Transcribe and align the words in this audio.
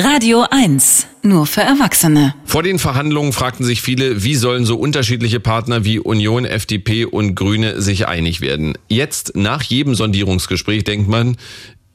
Radio 0.00 0.44
1, 0.48 1.08
nur 1.22 1.44
für 1.48 1.62
Erwachsene. 1.62 2.32
Vor 2.44 2.62
den 2.62 2.78
Verhandlungen 2.78 3.32
fragten 3.32 3.64
sich 3.66 3.82
viele, 3.82 4.22
wie 4.22 4.36
sollen 4.36 4.64
so 4.64 4.78
unterschiedliche 4.78 5.40
Partner 5.40 5.84
wie 5.84 5.98
Union, 5.98 6.44
FDP 6.44 7.04
und 7.04 7.34
Grüne 7.34 7.82
sich 7.82 8.06
einig 8.06 8.40
werden. 8.40 8.78
Jetzt, 8.86 9.34
nach 9.34 9.60
jedem 9.60 9.96
Sondierungsgespräch, 9.96 10.84
denkt 10.84 11.08
man, 11.08 11.36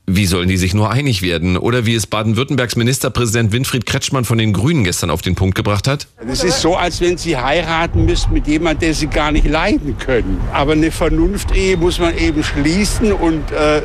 wie 0.05 0.26
sollen 0.26 0.50
die 0.50 0.58
sich 0.58 0.74
nur 0.74 0.92
einig 0.92 1.21
werden? 1.21 1.55
Oder 1.55 1.86
wie 1.86 1.96
es 1.96 2.05
Baden-Württembergs 2.05 2.76
Ministerpräsident 2.76 3.54
Winfried 3.54 3.86
Kretschmann 3.86 4.26
von 4.26 4.38
den 4.38 4.52
Grünen 4.52 4.84
gestern 4.84 5.10
auf 5.10 5.22
den 5.22 5.36
Punkt 5.36 5.56
gebracht 5.56 5.88
hat? 5.88 6.08
Es 6.28 6.44
ist 6.44 6.60
so, 6.60 6.76
als 6.76 7.00
wenn 7.00 7.18
Sie 7.18 7.38
heiraten 7.38 8.04
müssten 8.04 8.34
mit 8.34 8.48
jemandem, 8.48 8.82
der 8.82 8.96
Sie 8.96 9.08
gar 9.08 9.32
nicht 9.32 9.48
leiden 9.48 9.98
können. 9.98 10.42
Aber 10.52 10.74
eine 10.74 10.92
Vernunft-Ehe 10.92 11.78
muss 11.78 12.00
man 12.00 12.18
eben 12.18 12.44
schließen 12.44 13.14
und 13.14 13.50
äh, 13.54 13.82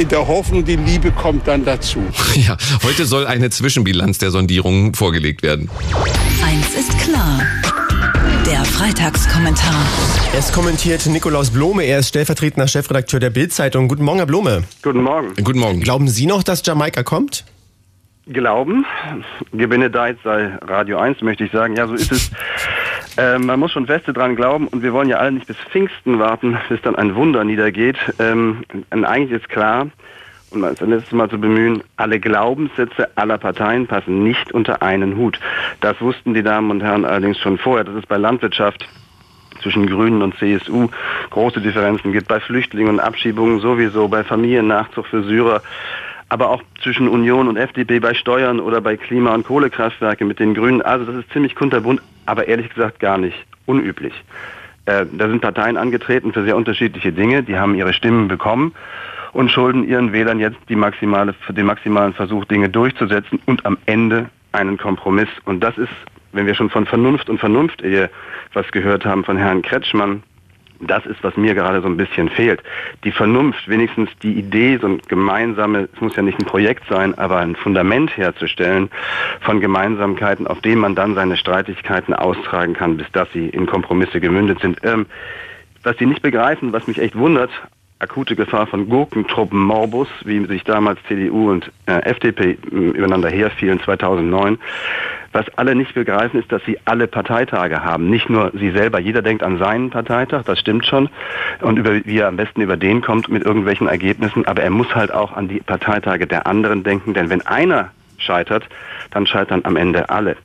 in 0.00 0.08
der 0.08 0.26
Hoffnung, 0.26 0.64
die 0.64 0.76
Liebe 0.76 1.12
kommt 1.12 1.46
dann 1.46 1.64
dazu. 1.64 2.02
Ja, 2.34 2.56
heute 2.82 3.04
soll 3.04 3.26
eine 3.26 3.50
Zwischenbilanz 3.50 4.16
der 4.18 4.30
Sondierungen 4.30 4.94
vorgelegt 4.94 5.42
werden. 5.42 5.68
Eins 6.42 6.74
ist 6.74 6.96
klar. 6.98 7.40
Der 8.46 8.64
Freitagskommentar. 8.64 9.74
Es 10.36 10.52
kommentiert 10.52 11.04
Nikolaus 11.06 11.50
Blome, 11.50 11.82
er 11.82 11.98
ist 11.98 12.08
stellvertretender 12.08 12.66
Chefredakteur 12.66 13.20
der 13.20 13.30
Bild-Zeitung. 13.30 13.88
Guten 13.88 14.04
Morgen, 14.04 14.18
Herr 14.18 14.26
Blome. 14.26 14.62
Guten 14.82 15.02
Morgen. 15.02 15.34
Guten 15.42 15.58
Morgen. 15.58 15.80
Glauben 15.80 16.08
Sie 16.08 16.24
noch, 16.24 16.42
dass 16.42 16.64
Jamaika 16.64 17.02
kommt? 17.02 17.44
Glauben, 18.26 18.86
Gebenedeit 19.52 20.18
sei 20.22 20.56
Radio 20.62 20.98
1, 20.98 21.20
möchte 21.20 21.44
ich 21.44 21.52
sagen. 21.52 21.76
Ja, 21.76 21.86
so 21.86 21.94
ist 21.94 22.12
es. 22.12 22.30
Ähm, 23.16 23.46
man 23.46 23.60
muss 23.60 23.72
schon 23.72 23.86
feste 23.86 24.12
dran 24.12 24.36
glauben 24.36 24.68
und 24.68 24.82
wir 24.82 24.92
wollen 24.92 25.08
ja 25.08 25.18
alle 25.18 25.32
nicht 25.32 25.46
bis 25.46 25.56
Pfingsten 25.56 26.18
warten, 26.18 26.56
bis 26.68 26.80
dann 26.82 26.96
ein 26.96 27.14
Wunder 27.14 27.44
niedergeht. 27.44 27.96
Ähm, 28.18 28.64
und 28.90 29.04
eigentlich 29.04 29.42
ist 29.42 29.48
klar, 29.48 29.88
um 30.50 30.62
das 30.62 30.80
letzte 30.80 31.16
Mal 31.16 31.28
zu 31.28 31.38
bemühen, 31.38 31.82
alle 31.96 32.18
Glaubenssätze 32.18 33.08
aller 33.16 33.38
Parteien 33.38 33.86
passen 33.86 34.22
nicht 34.22 34.52
unter 34.52 34.82
einen 34.82 35.16
Hut. 35.16 35.38
Das 35.80 36.00
wussten 36.00 36.34
die 36.34 36.42
Damen 36.42 36.70
und 36.70 36.82
Herren 36.82 37.04
allerdings 37.04 37.38
schon 37.38 37.58
vorher. 37.58 37.84
Das 37.84 37.94
ist 37.94 38.08
bei 38.08 38.16
Landwirtschaft 38.16 38.88
zwischen 39.62 39.86
Grünen 39.86 40.22
und 40.22 40.36
CSU 40.38 40.88
große 41.30 41.60
Differenzen 41.60 42.12
gibt, 42.12 42.28
bei 42.28 42.40
Flüchtlingen 42.40 42.94
und 42.94 43.00
Abschiebungen 43.00 43.60
sowieso, 43.60 44.08
bei 44.08 44.24
Familiennachzug 44.24 45.06
für 45.06 45.22
Syrer 45.22 45.62
aber 46.30 46.48
auch 46.50 46.62
zwischen 46.82 47.08
Union 47.08 47.48
und 47.48 47.56
FDP 47.56 47.98
bei 47.98 48.14
Steuern 48.14 48.60
oder 48.60 48.80
bei 48.80 48.96
Klima- 48.96 49.34
und 49.34 49.44
Kohlekraftwerke 49.44 50.24
mit 50.24 50.38
den 50.38 50.54
Grünen. 50.54 50.80
Also 50.80 51.04
das 51.04 51.16
ist 51.16 51.32
ziemlich 51.32 51.56
kunterbunt, 51.56 52.00
aber 52.30 52.46
ehrlich 52.46 52.72
gesagt 52.72 53.00
gar 53.00 53.18
nicht 53.18 53.36
unüblich. 53.66 54.14
Äh, 54.86 55.04
da 55.12 55.28
sind 55.28 55.40
Parteien 55.40 55.76
angetreten 55.76 56.32
für 56.32 56.44
sehr 56.44 56.56
unterschiedliche 56.56 57.12
Dinge, 57.12 57.42
die 57.42 57.58
haben 57.58 57.74
ihre 57.74 57.92
Stimmen 57.92 58.28
bekommen 58.28 58.72
und 59.32 59.50
schulden 59.50 59.86
ihren 59.86 60.12
Wählern 60.12 60.38
jetzt 60.38 60.58
maximale, 60.70 61.34
den 61.48 61.66
maximalen 61.66 62.14
Versuch, 62.14 62.44
Dinge 62.44 62.68
durchzusetzen 62.68 63.40
und 63.46 63.66
am 63.66 63.78
Ende 63.86 64.30
einen 64.52 64.78
Kompromiss. 64.78 65.28
Und 65.44 65.60
das 65.60 65.76
ist, 65.76 65.92
wenn 66.32 66.46
wir 66.46 66.54
schon 66.54 66.70
von 66.70 66.86
Vernunft 66.86 67.28
und 67.28 67.38
Vernunft-Ehe 67.38 68.08
was 68.52 68.70
gehört 68.72 69.04
haben 69.04 69.24
von 69.24 69.36
Herrn 69.36 69.62
Kretschmann, 69.62 70.22
das 70.80 71.04
ist, 71.06 71.22
was 71.22 71.36
mir 71.36 71.54
gerade 71.54 71.80
so 71.82 71.88
ein 71.88 71.96
bisschen 71.96 72.28
fehlt. 72.28 72.62
Die 73.04 73.12
Vernunft, 73.12 73.68
wenigstens 73.68 74.10
die 74.22 74.32
Idee, 74.32 74.78
so 74.80 74.88
ein 74.88 75.00
gemeinsames, 75.08 75.88
es 75.94 76.00
muss 76.00 76.16
ja 76.16 76.22
nicht 76.22 76.40
ein 76.40 76.46
Projekt 76.46 76.84
sein, 76.88 77.16
aber 77.18 77.38
ein 77.38 77.56
Fundament 77.56 78.16
herzustellen 78.16 78.90
von 79.40 79.60
Gemeinsamkeiten, 79.60 80.46
auf 80.46 80.60
dem 80.60 80.78
man 80.78 80.94
dann 80.94 81.14
seine 81.14 81.36
Streitigkeiten 81.36 82.14
austragen 82.14 82.74
kann, 82.74 82.96
bis 82.96 83.10
dass 83.12 83.30
sie 83.32 83.48
in 83.48 83.66
Kompromisse 83.66 84.20
gemündet 84.20 84.60
sind. 84.60 84.78
Ähm, 84.82 85.06
was 85.82 85.96
sie 85.98 86.06
nicht 86.06 86.22
begreifen, 86.22 86.72
was 86.72 86.86
mich 86.86 86.98
echt 86.98 87.16
wundert, 87.16 87.50
akute 88.00 88.34
Gefahr 88.34 88.66
von 88.66 88.88
Gurkentruppen 88.88 89.60
Morbus, 89.60 90.08
wie 90.24 90.44
sich 90.46 90.64
damals 90.64 90.98
CDU 91.06 91.50
und 91.50 91.70
äh, 91.86 92.00
FDP 92.00 92.52
äh, 92.52 92.74
übereinander 92.74 93.28
herfielen 93.28 93.80
2009. 93.80 94.58
Was 95.32 95.46
alle 95.56 95.76
nicht 95.76 95.94
begreifen, 95.94 96.40
ist, 96.40 96.50
dass 96.50 96.64
sie 96.64 96.78
alle 96.86 97.06
Parteitage 97.06 97.84
haben. 97.84 98.10
Nicht 98.10 98.28
nur 98.28 98.50
sie 98.54 98.70
selber. 98.70 98.98
Jeder 98.98 99.22
denkt 99.22 99.44
an 99.44 99.58
seinen 99.58 99.90
Parteitag, 99.90 100.42
das 100.44 100.58
stimmt 100.58 100.86
schon. 100.86 101.08
Und 101.60 101.78
über, 101.78 102.04
wie 102.04 102.18
er 102.18 102.28
am 102.28 102.36
besten 102.36 102.62
über 102.62 102.76
den 102.76 103.00
kommt 103.00 103.28
mit 103.28 103.44
irgendwelchen 103.44 103.86
Ergebnissen. 103.86 104.46
Aber 104.46 104.62
er 104.62 104.70
muss 104.70 104.92
halt 104.94 105.12
auch 105.12 105.32
an 105.32 105.46
die 105.46 105.60
Parteitage 105.60 106.26
der 106.26 106.46
anderen 106.46 106.82
denken. 106.82 107.14
Denn 107.14 107.30
wenn 107.30 107.46
einer 107.46 107.90
scheitert, 108.18 108.68
dann 109.10 109.26
scheitern 109.26 109.60
am 109.64 109.76
Ende 109.76 110.08
alle. 110.08 110.36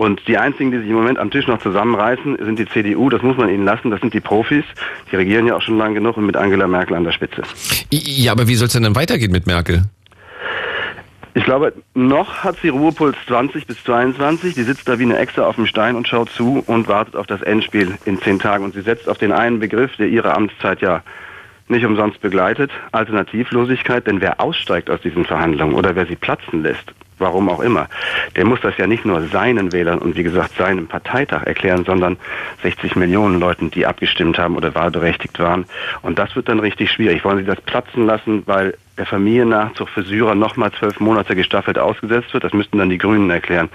Und 0.00 0.26
die 0.28 0.38
einzigen, 0.38 0.70
die 0.70 0.78
sich 0.78 0.88
im 0.88 0.94
Moment 0.94 1.18
am 1.18 1.30
Tisch 1.30 1.46
noch 1.46 1.60
zusammenreißen, 1.60 2.38
sind 2.42 2.58
die 2.58 2.64
CDU. 2.66 3.10
Das 3.10 3.20
muss 3.20 3.36
man 3.36 3.50
ihnen 3.50 3.66
lassen. 3.66 3.90
Das 3.90 4.00
sind 4.00 4.14
die 4.14 4.20
Profis. 4.20 4.64
Die 5.12 5.16
regieren 5.16 5.46
ja 5.46 5.54
auch 5.54 5.60
schon 5.60 5.76
lange 5.76 5.92
genug 5.92 6.16
und 6.16 6.24
mit 6.24 6.38
Angela 6.38 6.66
Merkel 6.66 6.96
an 6.96 7.04
der 7.04 7.12
Spitze. 7.12 7.42
Ja, 7.90 8.32
aber 8.32 8.48
wie 8.48 8.54
soll 8.54 8.68
es 8.68 8.72
denn 8.72 8.82
dann 8.82 8.96
weitergehen 8.96 9.30
mit 9.30 9.46
Merkel? 9.46 9.82
Ich 11.34 11.44
glaube, 11.44 11.74
noch 11.92 12.42
hat 12.42 12.56
sie 12.62 12.70
Ruhepuls 12.70 13.14
20 13.26 13.66
bis 13.66 13.84
22. 13.84 14.54
Die 14.54 14.62
sitzt 14.62 14.88
da 14.88 14.98
wie 14.98 15.02
eine 15.02 15.18
Echse 15.18 15.46
auf 15.46 15.56
dem 15.56 15.66
Stein 15.66 15.96
und 15.96 16.08
schaut 16.08 16.30
zu 16.30 16.64
und 16.66 16.88
wartet 16.88 17.14
auf 17.14 17.26
das 17.26 17.42
Endspiel 17.42 17.98
in 18.06 18.18
zehn 18.22 18.38
Tagen. 18.38 18.64
Und 18.64 18.72
sie 18.72 18.80
setzt 18.80 19.06
auf 19.06 19.18
den 19.18 19.32
einen 19.32 19.60
Begriff, 19.60 19.94
der 19.96 20.08
ihre 20.08 20.32
Amtszeit 20.34 20.80
ja 20.80 21.02
nicht 21.68 21.84
umsonst 21.84 22.22
begleitet, 22.22 22.70
Alternativlosigkeit. 22.92 24.06
Denn 24.06 24.22
wer 24.22 24.40
aussteigt 24.40 24.88
aus 24.88 25.02
diesen 25.02 25.26
Verhandlungen 25.26 25.74
oder 25.74 25.94
wer 25.94 26.06
sie 26.06 26.16
platzen 26.16 26.62
lässt, 26.62 26.94
warum 27.20 27.48
auch 27.48 27.60
immer, 27.60 27.88
der 28.36 28.44
muss 28.44 28.60
das 28.60 28.76
ja 28.76 28.86
nicht 28.86 29.04
nur 29.04 29.26
seinen 29.28 29.72
Wählern 29.72 29.98
und 29.98 30.16
wie 30.16 30.22
gesagt 30.22 30.56
seinem 30.56 30.86
Parteitag 30.86 31.44
erklären, 31.44 31.84
sondern 31.84 32.16
60 32.62 32.96
Millionen 32.96 33.38
Leuten, 33.40 33.70
die 33.70 33.86
abgestimmt 33.86 34.38
haben 34.38 34.56
oder 34.56 34.74
wahlberechtigt 34.74 35.38
waren. 35.38 35.64
Und 36.02 36.18
das 36.18 36.34
wird 36.36 36.48
dann 36.48 36.60
richtig 36.60 36.90
schwierig. 36.90 37.24
Wollen 37.24 37.38
Sie 37.38 37.44
das 37.44 37.60
platzen 37.60 38.06
lassen, 38.06 38.42
weil 38.46 38.74
der 39.00 39.06
Familiennachzug 39.06 39.88
für 39.88 40.02
Syrer 40.02 40.34
nochmal 40.34 40.70
zwölf 40.72 41.00
Monate 41.00 41.34
gestaffelt 41.34 41.78
ausgesetzt 41.78 42.34
wird. 42.34 42.44
Das 42.44 42.52
müssten 42.52 42.76
dann 42.76 42.90
die 42.90 42.98
Grünen 42.98 43.30
erklären. 43.30 43.70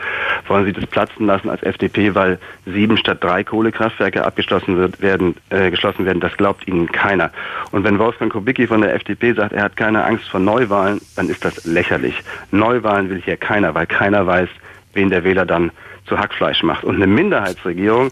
Wollen 0.47 0.65
Sie 0.65 0.71
das 0.71 0.85
platzen 0.85 1.25
lassen 1.25 1.49
als 1.49 1.63
FDP, 1.63 2.13
weil 2.13 2.37
sieben 2.67 2.95
statt 2.95 3.23
drei 3.23 3.43
Kohlekraftwerke 3.43 4.23
abgeschlossen 4.23 4.77
wird, 4.77 5.01
werden, 5.01 5.35
äh, 5.49 5.71
geschlossen 5.71 6.05
werden? 6.05 6.19
Das 6.19 6.37
glaubt 6.37 6.67
Ihnen 6.67 6.91
keiner. 6.91 7.31
Und 7.71 7.83
wenn 7.83 7.97
Wolfgang 7.97 8.31
Kubicki 8.31 8.67
von 8.67 8.81
der 8.81 8.93
FDP 8.93 9.33
sagt, 9.33 9.53
er 9.53 9.63
hat 9.63 9.75
keine 9.75 10.03
Angst 10.03 10.29
vor 10.29 10.39
Neuwahlen, 10.39 11.01
dann 11.15 11.27
ist 11.27 11.43
das 11.43 11.65
lächerlich. 11.65 12.21
Neuwahlen 12.51 13.09
will 13.09 13.19
hier 13.19 13.37
keiner, 13.37 13.73
weil 13.73 13.87
keiner 13.87 14.27
weiß, 14.27 14.49
wen 14.93 15.09
der 15.09 15.23
Wähler 15.23 15.47
dann 15.47 15.71
zu 16.05 16.19
Hackfleisch 16.19 16.61
macht. 16.61 16.83
Und 16.83 16.97
eine 16.97 17.07
Minderheitsregierung, 17.07 18.11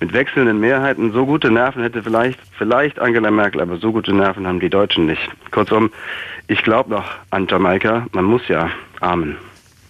mit 0.00 0.12
wechselnden 0.12 0.60
Mehrheiten 0.60 1.12
so 1.12 1.26
gute 1.26 1.50
Nerven 1.50 1.82
hätte 1.82 2.02
vielleicht, 2.02 2.38
vielleicht 2.58 2.98
Angela 2.98 3.30
Merkel, 3.30 3.60
aber 3.60 3.76
so 3.78 3.92
gute 3.92 4.12
Nerven 4.12 4.46
haben 4.46 4.60
die 4.60 4.70
Deutschen 4.70 5.06
nicht. 5.06 5.22
Kurzum, 5.50 5.90
ich 6.46 6.62
glaube 6.62 6.90
noch 6.90 7.10
an 7.30 7.46
Jamaika. 7.48 8.06
Man 8.12 8.24
muss 8.24 8.42
ja. 8.48 8.70
Amen. 9.00 9.36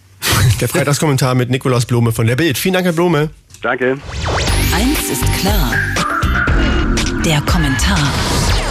Der 0.60 0.68
Freitagskommentar 0.68 1.34
mit 1.34 1.50
Nikolaus 1.50 1.86
Blome 1.86 2.12
von 2.12 2.26
der 2.26 2.36
Bild. 2.36 2.58
Vielen 2.58 2.74
Dank, 2.74 2.86
Herr 2.86 2.92
Blome. 2.92 3.30
Danke. 3.62 3.98
Eins 4.74 5.10
ist 5.10 5.24
klar. 5.40 5.72
Der 7.24 7.40
Kommentar. 7.42 7.98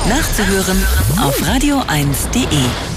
Nachzuhören 0.08 0.78
auf 1.22 1.40
radio1.de. 1.42 2.93